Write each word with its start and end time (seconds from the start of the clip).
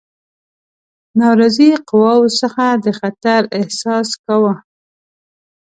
ناراضي 1.19 1.69
قواوو 1.87 2.33
څخه 2.39 2.65
د 2.83 2.85
خطر 2.99 3.41
احساس 3.59 4.09
کاوه. 4.23 4.53